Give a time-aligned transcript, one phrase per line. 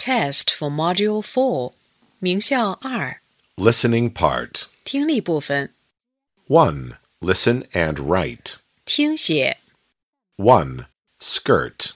[0.00, 1.72] Test for Module Four，
[2.20, 3.20] 名校二，
[3.56, 4.66] Listening part.
[4.84, 5.72] 听力部分，
[6.46, 6.98] 1.
[7.20, 8.58] Listen and write.
[8.84, 9.58] 听写。
[10.36, 10.86] 1.
[11.18, 11.94] Skirt.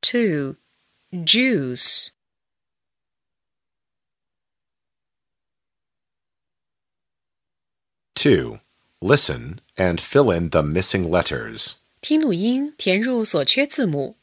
[0.00, 0.56] Two,
[1.12, 2.12] juice.
[8.14, 8.60] Two.
[9.00, 11.74] Listen and fill in the missing letters.
[12.02, 14.16] 听录音，填入所缺字母。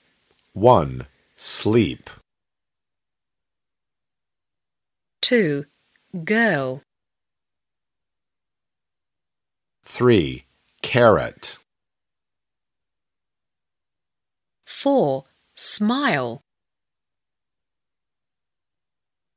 [0.54, 1.06] 1.
[1.38, 2.00] Sleep.
[5.22, 5.66] Two,
[6.14, 6.82] girl.
[9.84, 10.44] 3.
[10.82, 11.58] Carrot.
[14.66, 15.26] Four,
[15.56, 16.42] smile.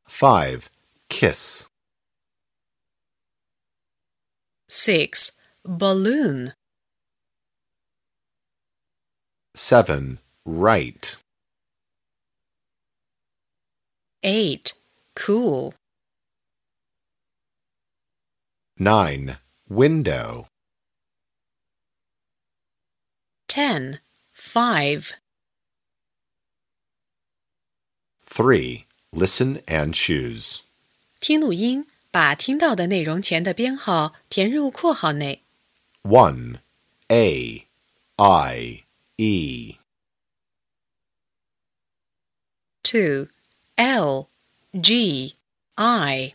[0.07, 0.69] 5.
[1.09, 1.67] Kiss.
[4.69, 5.33] Six,
[5.65, 6.55] balloon.
[9.55, 10.19] 7.
[10.45, 11.17] Write.
[14.23, 14.73] Eight,
[15.15, 15.75] cool.
[18.79, 19.39] 9.
[19.69, 20.47] Window.
[23.49, 24.01] Ten,
[24.33, 25.13] five.
[28.23, 28.85] 3.
[29.13, 30.61] Listen and choose.
[31.21, 35.43] 听录音，把听到的内容前的编号填入括号内。
[36.03, 36.59] 1.
[37.09, 37.67] A.
[38.17, 38.82] I.
[39.18, 39.78] E.
[42.84, 43.28] Two,
[43.78, 44.30] L,
[44.80, 45.36] G,
[45.78, 46.34] I.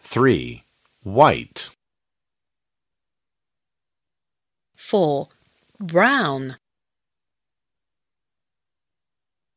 [0.00, 0.64] 3.
[1.02, 1.70] White.
[4.76, 5.28] Four,
[5.78, 6.56] brown.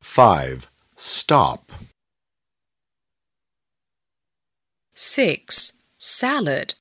[0.01, 0.67] 5.
[0.95, 1.71] Stop.
[4.93, 6.73] Six, salad.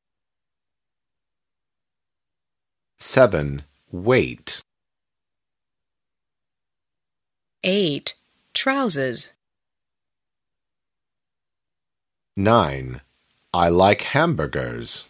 [2.99, 3.63] 7.
[3.91, 4.61] Wait.
[7.63, 8.15] Eight,
[8.53, 9.33] trousers.
[12.35, 13.01] 9.
[13.53, 15.05] I like hamburgers.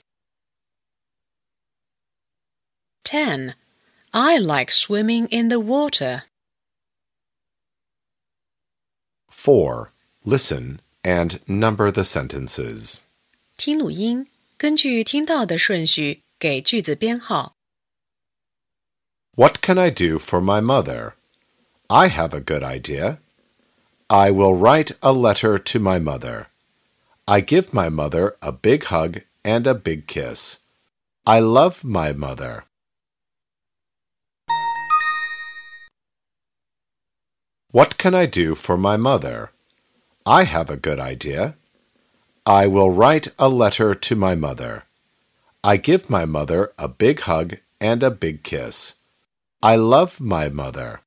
[3.04, 3.56] Ten,
[4.14, 6.24] I like swimming in the water.
[9.30, 9.92] 4.
[10.26, 13.04] Listen and number the sentences.
[13.58, 14.28] 听录音，
[14.58, 17.56] 根据听到的顺序给句子编号。
[19.39, 21.15] What can I do for my mother?
[21.89, 23.21] I have a good idea.
[24.11, 26.49] I will write a letter to my mother.
[27.29, 30.59] I give my mother a big hug and a big kiss.
[31.25, 32.65] I love my mother.
[37.71, 39.53] What can I do for my mother?
[40.27, 41.55] I have a good idea.
[42.45, 44.87] I will write a letter to my mother.
[45.63, 48.95] I give my mother a big hug and a big kiss.
[49.62, 51.02] I love my mother.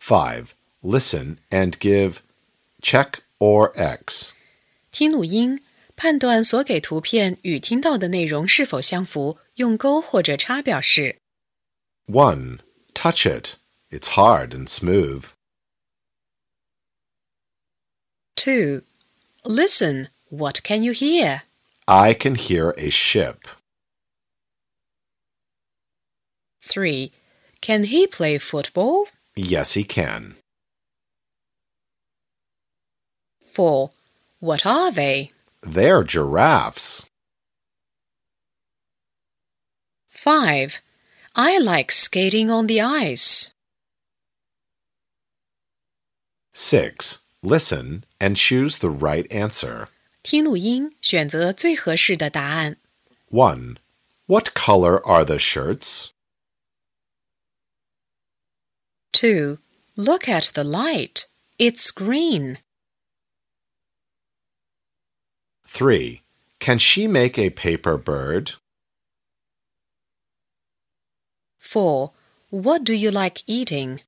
[0.00, 0.54] Five.
[0.82, 2.20] Listen and give
[2.80, 4.32] check or X.
[4.90, 5.62] 听录音，
[5.96, 11.20] 判断所给图片与听到的内容是否相符，用勾或者叉表示。
[12.06, 12.60] One.
[12.94, 13.56] Touch it.
[13.90, 15.26] It's hard and smooth.
[18.34, 18.82] Two,
[19.44, 20.08] listen.
[20.30, 21.42] What can you hear?
[21.87, 23.47] I can hear a ship.
[26.61, 27.11] Three,
[27.61, 29.07] can he play football?
[29.35, 30.35] Yes, he can.
[33.43, 33.91] Four,
[34.39, 35.31] what are they?
[35.61, 37.05] They're giraffes.
[40.09, 40.79] Five,
[41.35, 43.53] I like skating on the ice.
[46.53, 47.19] Six.
[47.41, 49.89] Listen and choose the right answer.
[50.22, 52.76] 听录音，选择最合适的答案。
[53.30, 53.76] 1.
[54.26, 56.08] What color are the shirts?
[59.12, 59.58] Two,
[59.94, 61.24] look at the light.
[61.58, 62.58] It's green.
[65.66, 66.22] 3.
[66.60, 68.54] Can she make a paper bird?
[71.58, 72.12] Four,
[72.50, 74.00] what do you like eating?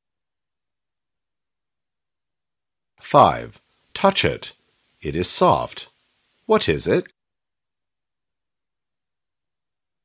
[2.98, 3.58] 5.
[3.94, 4.52] Touch it.
[5.00, 5.88] It is soft.
[6.46, 7.04] What is it?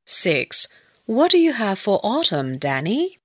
[0.05, 0.67] Six,
[1.05, 3.17] what do you have for autumn, Danny?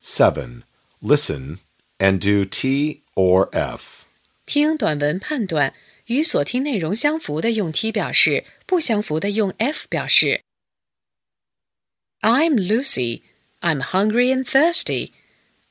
[0.00, 0.64] 7.
[1.00, 1.58] Listen
[2.00, 4.04] and do T or F.
[4.44, 5.72] 听短文判断，
[6.06, 10.42] 与所听内容相符的用 T 表示，不相符的用 F 表示。
[12.20, 13.22] I'm Lucy.
[13.60, 15.12] I'm hungry and thirsty.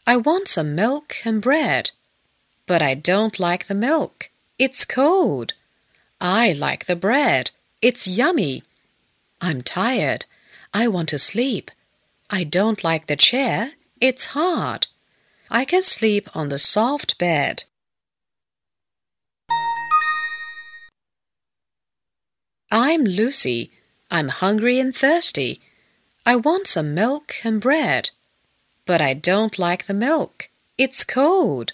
[0.05, 1.91] I want some milk and bread.
[2.65, 4.28] But I don't like the milk.
[4.60, 5.54] It's cold.
[6.20, 7.50] I like the bread.
[7.80, 8.62] It's yummy.
[9.40, 10.26] I'm tired.
[10.74, 11.70] I want to sleep.
[12.28, 13.72] I don't like the chair.
[14.02, 14.88] It's hard.
[15.50, 17.64] I can sleep on the soft bed.
[22.70, 23.70] I'm Lucy.
[24.10, 25.62] I'm hungry and thirsty.
[26.26, 28.10] I want some milk and bread.
[28.84, 30.50] But I don't like the milk.
[30.76, 31.72] It's cold.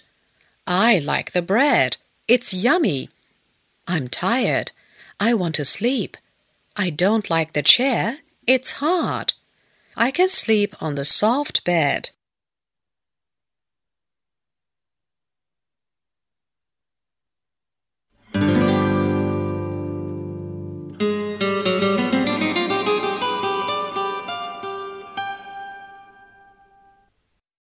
[0.65, 1.97] I like the bread.
[2.27, 3.09] It's yummy.
[3.87, 4.71] I'm tired.
[5.19, 6.17] I want to sleep.
[6.75, 8.19] I don't like the chair.
[8.45, 9.33] It's hard.
[9.95, 12.11] I can sleep on the soft bed.